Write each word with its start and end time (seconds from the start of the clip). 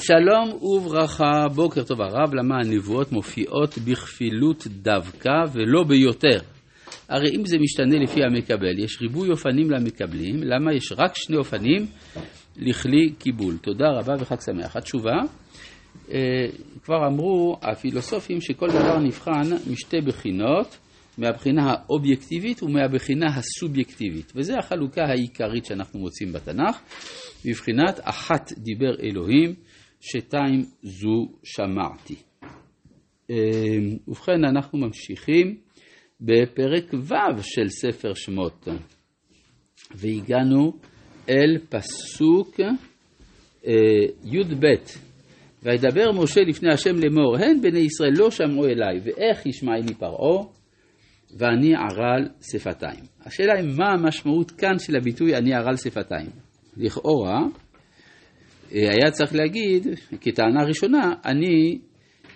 שלום 0.00 0.62
וברכה, 0.62 1.48
בוקר 1.54 1.84
טוב 1.84 2.00
הרב, 2.00 2.34
למה 2.34 2.54
הנבואות 2.64 3.12
מופיעות 3.12 3.78
בכפילות 3.78 4.66
דווקא 4.66 5.30
ולא 5.52 5.84
ביותר? 5.84 6.38
הרי 7.08 7.36
אם 7.36 7.46
זה 7.46 7.56
משתנה 7.58 8.02
לפי 8.02 8.20
המקבל, 8.24 8.78
יש 8.78 9.02
ריבוי 9.02 9.30
אופנים 9.30 9.70
למקבלים, 9.70 10.42
למה 10.42 10.74
יש 10.74 10.92
רק 10.98 11.12
שני 11.14 11.36
אופנים 11.36 11.86
לכלי 12.56 13.12
קיבול? 13.18 13.56
תודה 13.56 13.86
רבה 13.98 14.14
וחג 14.18 14.40
שמח. 14.40 14.76
התשובה, 14.76 15.16
אה, 16.12 16.46
כבר 16.84 17.06
אמרו 17.06 17.56
הפילוסופים 17.62 18.40
שכל 18.40 18.68
דבר 18.68 18.98
נבחן 18.98 19.50
משתי 19.72 20.00
בחינות, 20.00 20.78
מהבחינה 21.18 21.72
האובייקטיבית 21.72 22.62
ומהבחינה 22.62 23.26
הסובייקטיבית, 23.26 24.32
וזו 24.36 24.54
החלוקה 24.58 25.02
העיקרית 25.02 25.64
שאנחנו 25.64 26.00
מוצאים 26.00 26.32
בתנ"ך, 26.32 26.80
בבחינת 27.44 28.00
אחת 28.02 28.52
דיבר 28.58 29.00
אלוהים, 29.02 29.54
שתיים 30.00 30.64
זו 30.82 31.28
שמעתי. 31.42 32.16
אה, 33.30 33.36
ובכן, 34.08 34.44
אנחנו 34.44 34.78
ממשיכים 34.78 35.56
בפרק 36.20 36.94
ו' 36.94 37.42
של 37.42 37.68
ספר 37.68 38.14
שמות, 38.14 38.68
והגענו 39.94 40.72
אל 41.28 41.58
פסוק 41.68 42.60
אה, 43.66 43.72
י"ב: 44.24 44.64
וידבר 45.62 46.12
משה 46.12 46.40
לפני 46.40 46.72
השם 46.72 46.96
לאמור, 46.96 47.36
הן 47.36 47.60
בני 47.60 47.78
ישראל 47.78 48.12
לא 48.18 48.30
שמעו 48.30 48.66
אליי, 48.66 49.00
ואיך 49.04 49.46
ישמעני 49.46 49.94
פרעה, 49.94 50.44
ואני 51.38 51.74
ערל 51.74 52.28
שפתיים. 52.52 53.04
השאלה 53.26 53.58
היא 53.58 53.68
מה 53.76 53.92
המשמעות 53.92 54.50
כאן 54.50 54.78
של 54.78 54.96
הביטוי 54.96 55.36
אני 55.36 55.54
ערל 55.54 55.76
שפתיים. 55.76 56.30
לכאורה, 56.76 57.40
היה 58.70 59.10
צריך 59.10 59.34
להגיד, 59.34 59.86
כטענה 60.20 60.64
ראשונה, 60.64 61.12
אני 61.24 61.78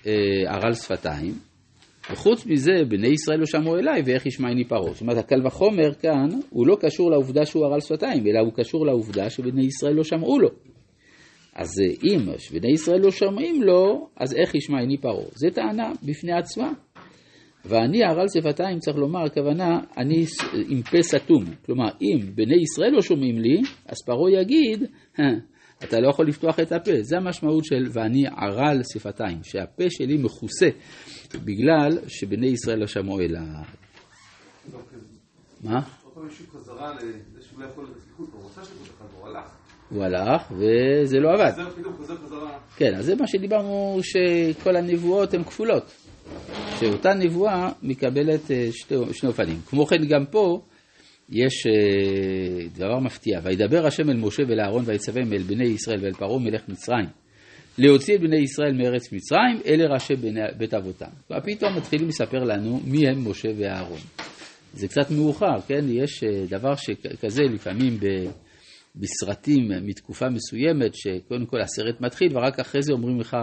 אה, 0.07 0.13
ערל 0.47 0.73
שפתיים, 0.73 1.33
וחוץ 2.13 2.47
מזה, 2.47 2.73
בני 2.89 3.09
ישראל 3.09 3.39
לא 3.39 3.47
שמעו 3.47 3.79
אליי, 3.79 4.03
ואיך 4.05 4.27
ישמעני 4.27 4.65
פרעה. 4.65 4.93
זאת 4.93 5.01
אומרת, 5.01 5.17
הקל 5.17 5.47
וחומר 5.47 5.95
כאן, 5.95 6.29
הוא 6.51 6.67
לא 6.67 6.77
קשור 6.81 7.11
לעובדה 7.11 7.47
שהוא 7.47 7.67
ערל 7.67 7.81
שפתיים, 7.81 8.27
אלא 8.27 8.39
הוא 8.39 8.53
קשור 8.53 8.87
לעובדה 8.87 9.31
שבני 9.31 9.65
ישראל 9.65 9.95
לא 9.95 10.05
שמעו 10.05 10.39
לו. 10.39 10.49
אז 11.55 11.69
אה, 11.81 11.95
אם 12.05 12.19
בני 12.53 12.73
ישראל 12.73 13.01
לא 13.01 13.11
שומעים 13.11 13.63
לו, 13.63 14.09
אז 14.17 14.35
איך 14.35 14.55
ישמעני 14.55 14.99
פרעה? 14.99 15.25
זו 15.35 15.49
טענה 15.55 15.93
בפני 16.03 16.33
עצמה. 16.33 16.73
ואני 17.65 18.03
ערל 18.03 18.27
שפתיים, 18.35 18.79
צריך 18.79 18.97
לומר, 18.97 19.25
הכוונה, 19.25 19.81
אני 19.99 20.25
עם 20.69 20.83
פה 20.83 21.03
סתום. 21.03 21.45
כלומר, 21.67 21.89
אם 22.03 22.19
בני 22.35 22.57
ישראל 22.63 22.91
לא 22.93 23.03
שומעים 23.03 23.39
לי, 23.39 23.61
אז 23.87 23.97
פרעה 24.07 24.31
יגיד, 24.41 24.85
אתה 25.85 26.01
לא 26.01 26.09
יכול 26.11 26.29
לפתוח 26.29 26.61
את 26.61 26.73
הפה. 26.73 26.91
זה 27.01 27.17
המשמעות 27.17 27.65
של 27.65 27.87
ואני 27.93 28.27
ערל 28.27 28.81
שפתיים, 28.93 29.39
שהפה 29.43 29.85
שלי 29.91 30.17
מכוסה 30.17 30.69
בגלל 31.35 31.99
שבני 32.09 32.47
ישראל 32.47 32.79
לא 32.79 32.87
שמעו 32.87 33.21
אליו. 33.21 33.65
מה? 35.65 35.81
הוא 39.91 40.05
הלך 40.05 40.53
וזה 40.53 41.19
לא 41.21 41.29
עבד. 41.35 41.53
כן, 42.77 42.95
אז 42.95 43.05
זה 43.05 43.15
מה 43.15 43.27
שדיברנו, 43.27 43.99
שכל 44.03 44.77
הנבואות 44.77 45.35
הן 45.35 45.45
כפולות. 45.45 45.93
שאותה 46.81 47.15
נבואה 47.15 47.69
מקבלת 47.83 48.51
אה, 48.51 48.69
שני 49.13 49.29
אופנים. 49.29 49.61
כמו 49.67 49.87
כן 49.87 50.05
גם 50.09 50.25
פה 50.31 50.61
יש 51.33 51.67
אה, 51.67 52.67
דבר 52.75 52.99
מפתיע, 52.99 53.41
וידבר 53.45 53.87
השם 53.87 54.11
אל 54.11 54.17
משה 54.17 54.43
ואל 54.49 54.61
אהרון 54.61 54.83
ויצווהם 54.87 55.33
אל 55.33 55.43
בני 55.43 55.65
ישראל 55.65 56.05
ואל 56.05 56.13
פרעה 56.13 56.39
מלך 56.39 56.69
מצרים. 56.69 57.07
להוציא 57.79 58.15
את 58.15 58.21
בני 58.21 58.37
ישראל 58.37 58.73
מארץ 58.73 59.13
מצרים, 59.13 59.61
אלה 59.67 59.95
ראשי 59.95 60.15
בית 60.59 60.75
אבותם. 60.75 61.11
ופתאום 61.31 61.77
מתחילים 61.77 62.09
לספר 62.09 62.39
לנו 62.39 62.81
מי 62.85 63.09
הם 63.09 63.31
משה 63.31 63.49
ואהרון. 63.57 64.01
זה 64.75 64.89
קצת 64.89 65.11
מאוחר, 65.11 65.61
כן? 65.69 65.85
יש 65.89 66.25
אה, 66.25 66.47
דבר 66.49 66.75
שכזה 66.75 67.43
לפעמים 67.43 67.99
בסרטים 68.97 69.69
מתקופה 69.83 70.29
מסוימת, 70.29 70.95
שקודם 70.95 71.47
כל 71.47 71.61
הסרט 71.61 72.01
מתחיל 72.01 72.37
ורק 72.37 72.61
אחרי 72.61 72.83
זה 72.83 72.93
אומרים 72.93 73.21
לך 73.21 73.37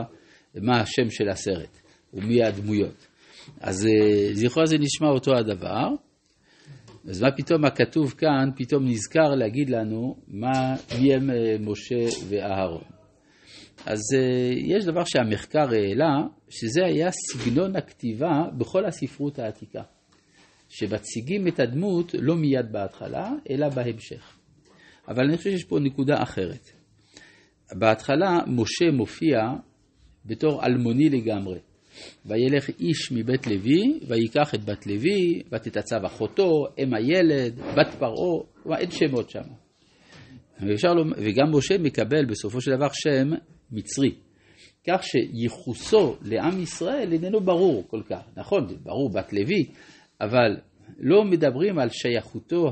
מה 0.56 0.82
השם 0.82 1.10
של 1.10 1.30
הסרט 1.30 1.78
ומי 2.14 2.44
הדמויות. 2.44 3.08
אז 3.62 3.88
זכרו 4.34 4.66
זה 4.66 4.78
נשמע 4.78 5.08
אותו 5.08 5.32
הדבר. 5.36 5.88
אז 7.08 7.22
מה 7.22 7.32
פתאום 7.32 7.66
הכתוב 7.66 8.14
כאן 8.18 8.50
פתאום 8.56 8.88
נזכר 8.88 9.36
להגיד 9.36 9.70
לנו 9.70 10.16
מה, 10.28 10.76
מי 11.02 11.14
הם 11.14 11.30
אה, 11.30 11.56
משה 11.60 12.06
ואהרון. 12.30 12.84
אז 13.86 14.00
אה, 14.16 14.52
יש 14.56 14.86
דבר 14.86 15.04
שהמחקר 15.06 15.70
העלה, 15.70 16.28
שזה 16.50 16.86
היה 16.86 17.10
סגנון 17.12 17.76
הכתיבה 17.76 18.42
בכל 18.58 18.86
הספרות 18.86 19.40
העתיקה. 19.40 19.82
שמציגים 20.70 21.48
את 21.48 21.60
הדמות 21.60 22.16
לא 22.20 22.36
מיד 22.36 22.72
בהתחלה, 22.72 23.32
אלא 23.50 23.70
בהמשך. 23.70 24.38
אבל 25.08 25.24
אני 25.24 25.38
חושב 25.38 25.50
שיש 25.50 25.64
פה 25.64 25.80
נקודה 25.80 26.24
אחרת. 26.24 26.70
בהתחלה 27.72 28.40
משה 28.48 28.92
מופיע 28.94 29.40
בתור 30.26 30.66
אלמוני 30.66 31.10
לגמרי. 31.10 31.60
וילך 32.26 32.70
איש 32.80 33.12
מבית 33.12 33.48
לוי, 33.48 34.00
ויקח 34.08 34.56
את 34.56 34.64
בת 34.66 34.88
לוי, 34.88 35.42
ותתעצב 35.52 36.06
אחותו, 36.06 36.66
אם 36.80 36.94
הילד, 36.94 37.60
בת 37.60 37.96
פרעה, 38.00 38.80
אין 38.80 38.92
שמות 38.92 39.30
שם. 39.30 39.44
וגם 41.18 41.52
משה 41.52 41.78
מקבל 41.78 42.26
בסופו 42.26 42.62
של 42.62 42.72
דבר 42.76 42.90
שם 42.94 43.30
מצרי. 43.72 44.16
כך 44.88 45.04
שייחוסו 45.04 46.16
לעם 46.22 46.62
ישראל 46.62 47.14
איננו 47.14 47.42
ברור 47.42 47.88
כל 47.88 48.02
כך. 48.10 48.22
נכון, 48.38 48.68
ברור 48.84 49.10
בת 49.10 49.34
לוי, 49.34 49.66
אבל 50.22 50.58
לא 51.00 51.24
מדברים 51.24 51.80
על 51.80 51.90
שייכותו 51.90 52.72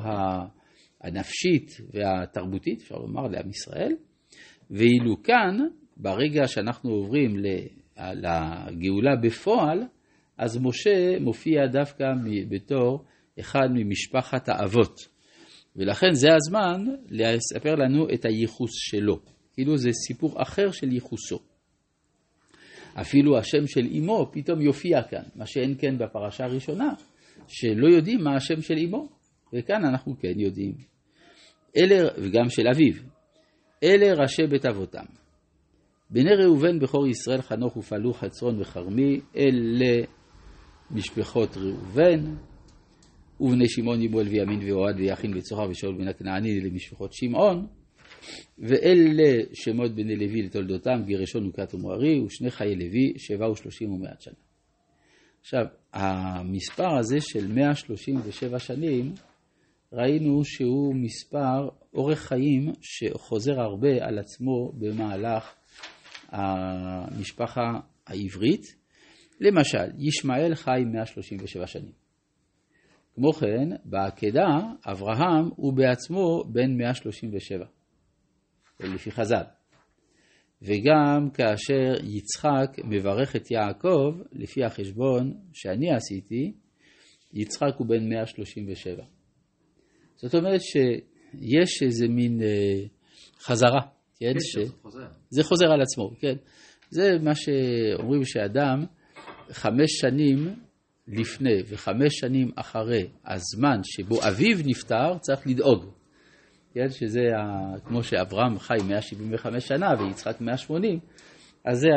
הנפשית 1.02 1.72
והתרבותית, 1.94 2.82
אפשר 2.82 2.96
לומר, 2.96 3.28
לעם 3.28 3.50
ישראל. 3.50 3.96
ואילו 4.72 5.24
כאן, 5.24 5.58
ברגע 5.98 6.48
שאנחנו 6.48 6.92
עוברים 6.92 7.36
לגאולה 8.00 9.16
בפועל, 9.16 9.84
אז 10.38 10.58
משה 10.62 11.20
מופיע 11.20 11.68
דווקא 11.68 12.06
בתור 12.50 13.06
אחד 13.40 13.68
ממשפחת 13.74 14.50
האבות. 14.50 15.18
ולכן 15.76 16.14
זה 16.14 16.28
הזמן 16.36 16.86
לספר 17.10 17.76
לנו 17.76 18.08
את 18.14 18.26
הייחוס 18.26 18.72
שלו. 18.74 19.20
כאילו 19.54 19.78
זה 19.78 19.90
סיפור 20.08 20.42
אחר 20.42 20.72
של 20.72 20.94
ייחוסו. 20.94 21.40
אפילו 23.02 23.38
השם 23.38 23.68
של 23.68 23.88
אמו 23.98 24.30
פתאום 24.32 24.62
יופיע 24.62 25.04
כאן, 25.04 25.24
מה 25.36 25.46
שאין 25.46 25.76
כן 25.80 25.98
בפרשה 25.98 26.44
הראשונה, 26.44 26.94
שלא 27.48 27.88
יודעים 27.88 28.24
מה 28.24 28.36
השם 28.36 28.62
של 28.62 28.78
אמו, 28.78 29.08
וכאן 29.54 29.86
אנחנו 29.86 30.20
כן 30.20 30.40
יודעים. 30.40 30.74
אלה, 31.78 32.08
וגם 32.18 32.50
של 32.50 32.68
אביו, 32.68 32.94
אלה 33.84 34.14
ראשי 34.22 34.48
בית 34.48 34.66
אבותם. 34.66 35.06
בני 36.10 36.36
ראובן 36.36 36.80
בכור 36.80 37.08
ישראל 37.08 37.42
חנוך 37.42 37.78
ופעלו 37.78 38.14
חצרון 38.14 38.62
וכרמי, 38.62 39.20
אלה 39.36 40.06
משפחות 40.92 41.58
ראובן, 41.58 42.36
ובני 43.40 43.70
שמעון 43.70 44.02
ימואל 44.02 44.28
וימין 44.28 44.60
ואוהד 44.64 44.96
ויחין 45.00 45.38
וצוחר 45.38 45.70
ושאול 45.70 45.96
בן 45.98 46.08
הכנעני 46.08 46.60
למשפחות 46.62 47.14
שמעון, 47.14 47.68
ואלה 48.60 49.44
שמות 49.54 49.96
בני 49.96 50.16
לוי 50.16 50.42
לתולדותם, 50.42 51.02
גרשון 51.06 51.48
וכת 51.48 51.74
ומוארי, 51.74 52.20
ושני 52.20 52.52
חיי 52.52 52.76
לוי, 52.76 53.14
שבע 53.18 53.50
ושלושים 53.50 53.94
ומעט 53.94 54.22
שנה. 54.22 54.34
עכשיו, 55.42 55.66
המספר 55.94 56.98
הזה 57.00 57.18
של 57.20 57.54
137 57.54 58.60
שנים, 58.60 59.14
ראינו 59.94 60.46
שהוא 60.46 60.96
מספר 60.96 61.70
אורך 61.94 62.20
חיים 62.20 62.72
שחוזר 62.82 63.60
הרבה 63.60 64.06
על 64.08 64.20
עצמו 64.20 64.72
במהלך 64.72 65.54
המשפחה 66.30 67.80
העברית. 68.08 68.62
למשל, 69.42 69.88
ישמעאל 69.98 70.56
חי 70.56 70.84
137 70.86 71.68
שנים. 71.68 71.92
כמו 73.16 73.34
כן, 73.34 73.70
בעקדה, 73.86 74.60
אברהם 74.86 75.50
הוא 75.56 75.74
בעצמו 75.74 76.44
בן 76.52 76.78
137, 76.78 77.66
לפי 78.80 79.12
חז"ל. 79.12 79.44
וגם 80.62 81.30
כאשר 81.34 81.94
יצחק 82.04 82.78
מברך 82.84 83.36
את 83.36 83.52
יעקב, 83.52 84.16
לפי 84.32 84.64
החשבון 84.64 85.34
שאני 85.54 85.96
עשיתי, 85.96 86.54
יצחק 87.34 87.76
הוא 87.78 87.88
בן 87.88 88.10
137. 88.10 89.04
זאת 90.16 90.36
אומרת 90.36 90.62
שיש 90.62 91.84
איזה 91.84 92.08
מין 92.08 92.42
אה, 92.42 92.84
חזרה 93.40 93.82
כן? 94.20 94.34
כן, 94.34 94.40
ש... 94.40 94.58
זה 94.58 94.74
חוזר. 94.82 95.08
זה 95.30 95.44
חוזר 95.44 95.66
על 95.66 95.82
עצמו, 95.82 96.12
כן. 96.20 96.36
זה 96.90 97.18
מה 97.24 97.36
שאומרים 97.36 98.26
שאדם 98.26 98.86
חמש 99.52 99.92
שנים 100.02 100.56
לפני 101.08 101.62
וחמש 101.68 102.20
שנים 102.20 102.52
אחרי 102.56 103.08
הזמן 103.26 103.80
שבו 103.84 104.28
אביו 104.28 104.58
נפטר, 104.66 105.18
צריך 105.22 105.48
לדאוג. 105.48 105.86
כן, 106.74 106.90
שזה 106.90 107.22
ה... 107.38 107.80
כמו 107.86 108.04
שאברהם 108.04 108.60
חי 108.60 108.78
175 108.88 109.68
שנה 109.68 109.88
ויצחק 110.00 110.42
180, 110.42 111.00
אז 111.66 111.78
זה, 111.78 111.88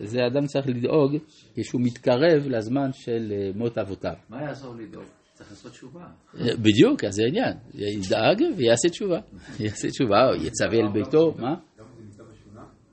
זה 0.00 0.18
אדם 0.26 0.46
צריך 0.46 0.66
לדאוג 0.66 1.16
כשהוא 1.54 1.80
מתקרב 1.84 2.46
לזמן 2.46 2.92
של 2.92 3.32
אה, 3.32 3.50
מות 3.54 3.78
אבותיו. 3.78 4.14
מה 4.28 4.42
יעזור 4.42 4.74
לדאוג? 4.74 5.17
צריך 5.38 5.50
לעשות 5.50 5.72
תשובה. 5.72 6.06
אה, 6.40 6.56
בדיוק, 6.56 7.04
אז 7.04 7.14
זה 7.14 7.22
העניין. 7.22 7.56
ידאג 7.74 8.42
ויעשה 8.56 8.88
תשובה. 8.88 9.20
יעשה 9.60 9.88
תשובה, 9.90 10.28
או 10.28 10.34
יצווה 10.34 10.78
אל 10.78 10.92
ביתו, 10.92 11.34
מה? 11.38 11.54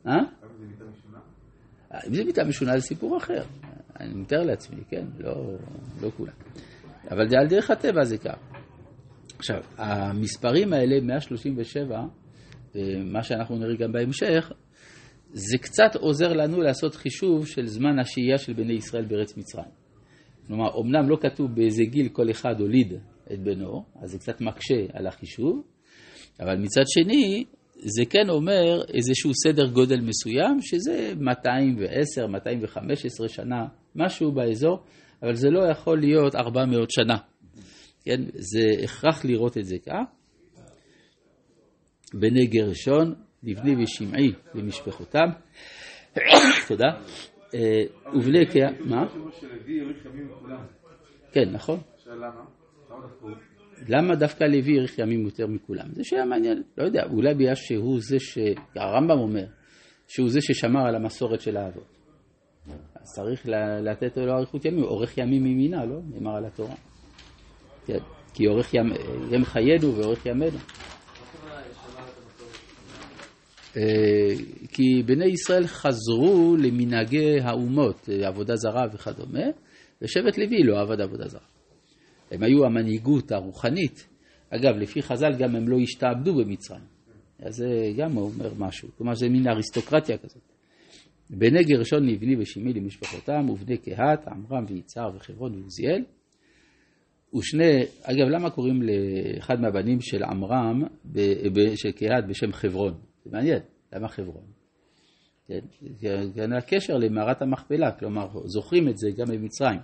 אה? 0.07 0.13
אם 2.07 2.13
זה 2.13 2.23
מיטה 2.23 2.43
משונה 2.43 2.79
זה 2.79 2.87
סיפור 2.87 3.17
אחר. 3.17 3.43
אני 3.99 4.13
מתאר 4.13 4.43
לעצמי, 4.43 4.83
כן? 4.89 5.05
לא, 5.19 5.57
לא 6.01 6.09
כולם. 6.17 6.33
אבל 7.11 7.29
זה 7.29 7.35
על 7.39 7.47
דרך 7.47 7.71
הטבע 7.71 8.03
זה 8.03 8.17
כך. 8.17 8.37
עכשיו, 9.37 9.57
המספרים 9.77 10.73
האלה, 10.73 11.01
137, 11.01 12.01
מה 13.05 13.23
שאנחנו 13.23 13.57
נראה 13.57 13.75
גם 13.75 13.91
בהמשך, 13.91 14.51
זה 15.33 15.57
קצת 15.57 15.95
עוזר 15.95 16.33
לנו 16.33 16.61
לעשות 16.61 16.95
חישוב 16.95 17.47
של 17.47 17.67
זמן 17.67 17.99
השהייה 17.99 18.37
של 18.37 18.53
בני 18.53 18.73
ישראל 18.73 19.05
בארץ 19.05 19.37
מצרים. 19.37 19.84
כלומר, 20.47 20.81
אמנם 20.81 21.09
לא 21.09 21.17
כתוב 21.21 21.55
באיזה 21.55 21.83
גיל 21.83 22.09
כל 22.09 22.31
אחד 22.31 22.59
הוליד 22.59 22.93
את 23.33 23.39
בנו, 23.43 23.83
אז 24.01 24.11
זה 24.11 24.17
קצת 24.19 24.41
מקשה 24.41 24.85
על 24.93 25.07
החישוב, 25.07 25.63
אבל 26.39 26.57
מצד 26.57 26.83
שני, 26.87 27.45
זה 27.75 28.05
כן 28.09 28.29
אומר 28.29 28.81
איזשהו 28.93 29.31
סדר 29.43 29.67
גודל 29.67 30.01
מסוים, 30.01 30.61
שזה 30.61 31.13
210, 31.19 32.27
215 32.27 33.27
שנה, 33.29 33.65
משהו 33.95 34.31
באזור, 34.31 34.83
אבל 35.23 35.35
זה 35.35 35.49
לא 35.49 35.71
יכול 35.71 35.99
להיות 35.99 36.35
400 36.35 36.91
שנה. 36.91 37.17
כן, 38.05 38.21
זה 38.33 38.83
הכרח 38.83 39.25
לראות 39.25 39.57
את 39.57 39.65
זה 39.65 39.75
כך. 39.85 40.03
בני 42.13 42.47
גרשון, 42.47 43.15
לבני 43.43 43.83
ושמעי 43.83 44.31
למשפחותם. 44.55 45.27
תודה. 46.67 46.87
אה, 47.55 47.83
ובני 48.13 48.45
קהה, 48.45 48.71
מה? 48.85 49.05
כן, 51.31 51.49
נכון. 51.51 51.79
למה 53.87 54.15
דווקא 54.15 54.43
לוי 54.43 54.77
האריך 54.77 54.99
ימים 54.99 55.25
יותר 55.25 55.47
מכולם? 55.47 55.85
זה 55.91 56.03
שהיה 56.03 56.25
מעניין, 56.25 56.63
לא 56.77 56.83
יודע, 56.83 57.03
אולי 57.11 57.33
בגלל 57.33 57.55
שהוא 57.55 57.99
זה 57.99 58.19
ש... 58.19 58.37
הרמב"ם 58.75 59.19
אומר, 59.19 59.45
שהוא 60.07 60.29
זה 60.29 60.39
ששמר 60.41 60.87
על 60.87 60.95
המסורת 60.95 61.41
של 61.41 61.57
האבות. 61.57 61.95
אז 62.95 63.13
צריך 63.15 63.41
לתת 63.81 64.17
לו 64.17 64.33
אריכות 64.33 64.65
ימים, 64.65 64.83
אורך 64.83 65.17
ימים 65.17 65.43
ממינה, 65.43 65.85
לא? 65.85 65.99
נאמר 66.09 66.35
על 66.35 66.45
התורה. 66.45 66.75
כן, 67.85 67.99
כי 68.33 68.47
אורך 68.47 68.73
ים, 68.73 68.85
ים 69.31 69.45
חיינו 69.45 69.95
ואורך 69.95 70.25
ימינו. 70.25 70.57
אה, 73.77 74.35
כי 74.71 75.03
בני 75.05 75.25
ישראל 75.25 75.67
חזרו 75.67 76.55
למנהגי 76.59 77.39
האומות, 77.41 78.09
עבודה 78.23 78.55
זרה 78.55 78.85
וכדומה, 78.93 79.45
ושבט 80.01 80.37
לוי 80.37 80.63
לא 80.63 80.81
עבד 80.81 81.01
עבודה 81.01 81.27
זרה. 81.27 81.47
הם 82.31 82.43
היו 82.43 82.65
המנהיגות 82.65 83.31
הרוחנית. 83.31 84.07
אגב, 84.49 84.75
לפי 84.75 85.01
חז"ל 85.01 85.33
גם 85.37 85.55
הם 85.55 85.67
לא 85.67 85.77
השתעבדו 85.79 86.35
במצרים. 86.35 86.95
אז 87.39 87.55
זה 87.55 87.91
גם 87.97 88.17
אומר 88.17 88.51
משהו. 88.57 88.89
כלומר, 88.97 89.13
זה 89.13 89.29
מין 89.29 89.47
אריסטוקרטיה 89.47 90.17
כזאת. 90.17 90.43
בני 91.29 91.63
גרשון 91.63 92.05
נבני 92.05 92.35
ושמעי 92.39 92.73
למשפחותם, 92.73 93.49
ובני 93.49 93.77
קהת, 93.77 94.27
עמרם 94.27 94.65
ויצהר 94.67 95.15
וחברון 95.15 95.55
ועוזיאל. 95.55 96.03
ושני, 97.35 97.83
אגב, 98.03 98.27
למה 98.27 98.49
קוראים 98.49 98.81
לאחד 98.81 99.59
מהבנים 99.59 100.01
של 100.01 100.23
עמרם, 100.23 100.83
של 101.75 101.91
קהת, 101.91 102.27
בשם 102.29 102.51
חברון? 102.51 102.93
זה 103.25 103.31
מעניין, 103.31 103.59
למה 103.93 104.07
חברון? 104.07 104.45
כן, 105.47 105.59
כן, 106.35 106.53
הקשר 106.53 106.93
למערת 106.93 107.41
המכפלה, 107.41 107.91
כלומר, 107.91 108.27
זוכרים 108.45 108.89
את 108.89 108.97
זה 108.97 109.09
גם 109.17 109.25
במצרים. 109.27 109.79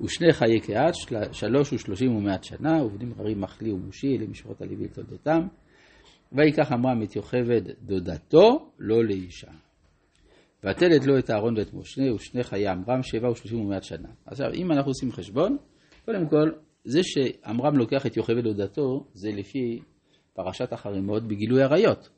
ושני 0.00 0.32
חיי 0.32 0.60
קהת, 0.60 0.94
שלוש 1.32 1.72
ושלושים 1.72 2.16
ומעט 2.16 2.44
שנה, 2.44 2.84
ובנים 2.84 3.12
רבים 3.18 3.40
מחלי 3.40 3.72
ומושי 3.72 4.18
למשפחות 4.18 4.60
הלוי 4.60 4.84
לתולדותם. 4.84 5.40
ויקח 6.32 6.72
עמרם 6.72 7.02
את 7.02 7.16
יוכבד 7.16 7.62
דודתו, 7.82 8.72
לא 8.78 9.04
לאישה. 9.04 9.50
ותלת 10.64 11.06
לו 11.06 11.18
את 11.18 11.30
אהרון 11.30 11.58
ואת 11.58 11.74
משה, 11.74 12.12
ושני 12.14 12.42
חיי 12.42 12.68
עמרם, 12.68 13.02
שבע 13.02 13.30
ושלושים 13.30 13.60
ומעט 13.60 13.82
שנה. 13.82 14.08
עכשיו, 14.26 14.46
אם 14.54 14.72
אנחנו 14.72 14.90
עושים 14.90 15.12
חשבון, 15.12 15.56
קודם 16.04 16.28
כל, 16.28 16.50
זה 16.84 17.00
שעמרם 17.02 17.76
לוקח 17.76 18.06
את 18.06 18.16
יוכבד 18.16 18.44
דודתו, 18.44 19.06
זה 19.12 19.30
לפי 19.32 19.80
פרשת 20.34 20.72
החרימות 20.72 21.22
בגילוי 21.22 21.62
עריות. 21.62 22.08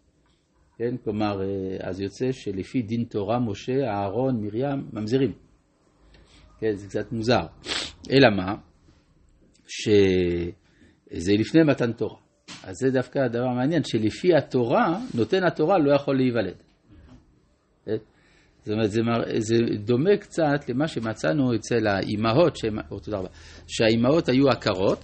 כן, 0.78 0.96
כלומר, 1.04 1.42
אה, 1.42 1.88
אז 1.88 2.00
יוצא 2.00 2.32
שלפי 2.32 2.82
דין 2.82 3.04
תורה, 3.04 3.38
משה, 3.38 3.86
אהרון, 3.86 4.44
מרים, 4.44 4.88
ממזירים. 4.92 5.32
כן, 6.60 6.72
זה 6.72 6.88
קצת 6.88 7.12
מוזר. 7.12 7.46
אלא 8.12 8.30
מה? 8.36 8.54
שזה 9.66 11.32
לפני 11.38 11.62
מתן 11.62 11.92
תורה. 11.92 12.16
אז 12.64 12.76
זה 12.76 12.90
דווקא 12.90 13.18
הדבר 13.18 13.44
המעניין, 13.44 13.84
שלפי 13.84 14.34
התורה, 14.34 14.98
נותן 15.14 15.44
התורה 15.44 15.78
לא 15.78 15.94
יכול 15.94 16.16
להיוולד. 16.16 16.56
כן? 17.84 17.96
זאת 18.64 18.72
אומרת, 18.72 18.90
זה, 18.90 19.02
מר... 19.02 19.38
זה 19.38 19.56
דומה 19.84 20.16
קצת 20.16 20.68
למה 20.68 20.88
שמצאנו 20.88 21.54
אצל 21.54 21.86
האימהות, 21.86 22.56
שהם... 22.56 22.78
או, 22.90 23.00
תודה 23.00 23.18
רבה, 23.18 23.28
שהאימהות 23.66 24.28
היו 24.28 24.48
עקרות, 24.48 24.98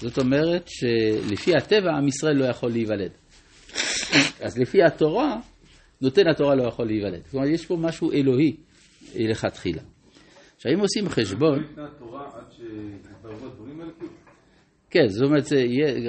זאת 0.00 0.18
אומרת 0.18 0.68
שלפי 0.68 1.56
הטבע 1.56 1.90
עם 1.98 2.08
ישראל 2.08 2.36
לא 2.36 2.44
יכול 2.44 2.70
להיוולד. 2.70 3.10
אז 4.40 4.58
לפי 4.58 4.82
התורה, 4.82 5.36
נותן 6.00 6.28
התורה 6.28 6.54
לא 6.54 6.62
יכול 6.62 6.86
להיוולד. 6.86 7.22
כלומר, 7.30 7.46
יש 7.46 7.66
פה 7.66 7.76
משהו 7.76 8.12
אלוהי 8.12 8.56
לכתחילה. 9.14 9.82
עכשיו, 10.56 10.72
אם 10.72 10.80
עושים 10.80 11.08
חשבון... 11.08 11.64
כן, 14.90 15.08
זאת 15.08 15.26
אומרת, 15.26 15.44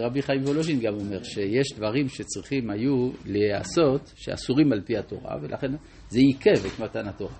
רבי 0.01 0.21
חיים 0.21 0.43
וולוז'ין 0.43 0.79
גם 0.79 0.93
אומר 0.93 1.23
שיש 1.23 1.73
דברים 1.75 2.07
שצריכים 2.07 2.69
היו 2.69 3.09
להיעשות, 3.25 4.13
שאסורים 4.15 4.73
על 4.73 4.81
פי 4.81 4.97
התורה, 4.97 5.35
ולכן 5.41 5.71
זה 6.09 6.19
עיכב 6.19 6.65
את 6.65 6.79
מתן 6.79 7.07
התורה. 7.07 7.33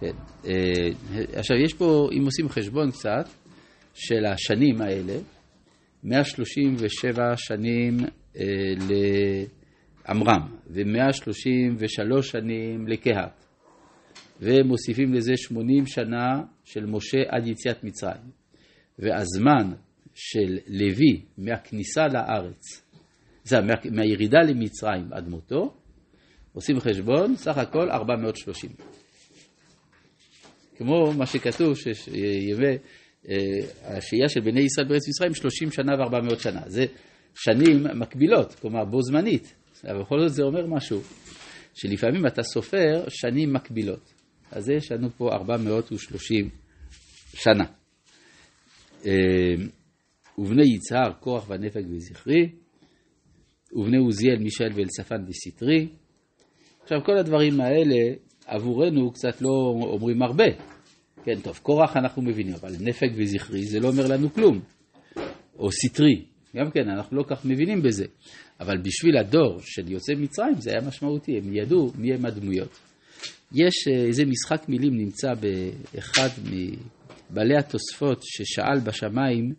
כן. 0.00 0.12
אה, 0.46 0.52
עכשיו, 1.32 1.56
יש 1.56 1.74
פה, 1.74 2.08
אם 2.18 2.24
עושים 2.24 2.48
חשבון 2.48 2.90
קצת, 2.90 3.28
של 3.94 4.24
השנים 4.26 4.80
האלה, 4.80 5.14
137 6.04 7.36
שנים 7.36 7.96
אה, 8.36 8.44
לעמרם, 10.08 10.56
ו-133 10.70 12.22
שנים 12.22 12.86
לקהת. 12.88 13.44
ומוסיפים 14.40 15.14
לזה 15.14 15.32
80 15.36 15.86
שנה 15.86 16.42
של 16.64 16.86
משה 16.86 17.18
עד 17.28 17.46
יציאת 17.46 17.84
מצרים. 17.84 18.30
והזמן 18.98 19.72
של 20.14 20.58
לוי 20.68 21.22
מהכניסה 21.38 22.06
לארץ, 22.08 22.82
זה 23.44 23.60
מה, 23.60 23.74
מהירידה 23.90 24.38
למצרים 24.48 25.12
עד 25.12 25.28
מותו, 25.28 25.74
עושים 26.52 26.80
חשבון, 26.80 27.36
סך 27.36 27.58
הכל 27.58 27.90
430. 27.90 28.70
כמו 30.76 31.12
מה 31.12 31.26
שכתוב, 31.26 31.74
שימי 31.76 32.66
אה, 33.28 33.36
השהייה 33.82 34.28
של 34.28 34.40
בני 34.40 34.60
ישראל 34.60 34.88
בארץ 34.88 35.08
מצרים 35.08 35.34
30 35.34 35.70
שנה 35.70 35.92
ו-400 35.94 36.38
שנה. 36.38 36.60
זה 36.66 36.84
שנים 37.34 37.84
מקבילות, 38.00 38.54
כלומר 38.54 38.84
בו 38.84 39.02
זמנית, 39.02 39.54
אבל 39.84 40.00
בכל 40.02 40.20
זאת 40.20 40.32
זה 40.32 40.42
אומר 40.42 40.66
משהו, 40.66 41.00
שלפעמים 41.74 42.26
אתה 42.26 42.42
סופר 42.42 43.04
שנים 43.08 43.52
מקבילות. 43.52 44.12
אז 44.50 44.68
יש 44.68 44.92
לנו 44.92 45.10
פה 45.10 45.32
430 45.32 46.48
שנה. 47.34 47.64
אה, 49.06 49.54
ובני 50.38 50.74
יצהר, 50.74 51.12
כוח 51.20 51.50
ונפק 51.50 51.82
וזכרי, 51.90 52.48
ובני 53.72 53.96
עוזיאל, 53.96 54.38
מישאל 54.38 54.70
ואלצפן 54.74 55.24
וסטרי. 55.28 55.88
עכשיו, 56.82 57.04
כל 57.04 57.18
הדברים 57.18 57.60
האלה 57.60 58.14
עבורנו 58.46 59.12
קצת 59.12 59.42
לא 59.42 59.50
אומרים 59.82 60.22
הרבה. 60.22 60.44
כן, 61.24 61.40
טוב, 61.42 61.58
קורח 61.62 61.96
אנחנו 61.96 62.22
מבינים, 62.22 62.54
אבל 62.54 62.72
נפק 62.80 63.08
וזכרי 63.16 63.64
זה 63.64 63.80
לא 63.80 63.88
אומר 63.88 64.06
לנו 64.06 64.32
כלום. 64.32 64.60
או 65.58 65.72
סטרי, 65.72 66.24
גם 66.56 66.70
כן, 66.70 66.88
אנחנו 66.88 67.16
לא 67.16 67.24
כך 67.28 67.44
מבינים 67.44 67.82
בזה. 67.82 68.04
אבל 68.60 68.78
בשביל 68.78 69.16
הדור 69.16 69.60
של 69.60 69.92
יוצאי 69.92 70.14
מצרים 70.14 70.54
זה 70.54 70.70
היה 70.70 70.80
משמעותי, 70.80 71.38
הם 71.38 71.56
ידעו 71.56 71.92
מי 71.94 72.14
הם 72.14 72.26
הדמויות. 72.26 72.78
יש 73.52 73.74
אה, 73.88 74.04
איזה 74.06 74.22
משחק 74.24 74.68
מילים 74.68 74.96
נמצא 74.96 75.28
באחד 75.34 76.28
מבעלי 76.44 77.56
התוספות 77.56 78.22
ששאל 78.22 78.80
בשמיים 78.84 79.54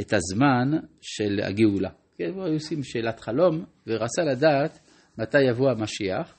את 0.00 0.12
הזמן 0.12 0.78
של 1.00 1.40
הגאולה. 1.42 1.90
כן, 2.18 2.30
הוא 2.34 2.44
היו 2.44 2.54
עושים 2.54 2.82
שאלת 2.82 3.20
חלום 3.20 3.64
ורצה 3.86 4.22
לדעת 4.22 4.78
מתי 5.18 5.42
יבוא 5.50 5.70
המשיח, 5.70 6.34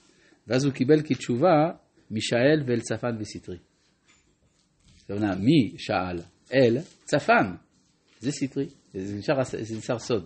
ואז 0.47 0.65
הוא 0.65 0.73
קיבל 0.73 1.01
כתשובה 1.03 1.71
מישאל 2.11 2.63
ואל 2.65 2.79
צפן 2.79 3.17
וסטרי. 3.19 3.57
אומרת, 5.09 5.37
מי 5.37 5.73
שאל? 5.77 6.19
אל 6.53 6.77
צפן, 7.03 7.55
זה 8.19 8.31
סטרי, 8.31 8.67
זה 8.93 9.15
נשאר, 9.17 9.43
זה 9.43 9.77
נשאר 9.77 9.99
סוד. 9.99 10.25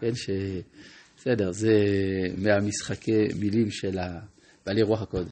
כן, 0.00 0.14
ש... 0.14 0.30
בסדר, 1.20 1.52
זה 1.52 1.72
מהמשחקי 2.36 3.28
מילים 3.40 3.70
של 3.70 3.98
בעלי 4.66 4.82
רוח 4.82 5.02
הקודש. 5.02 5.28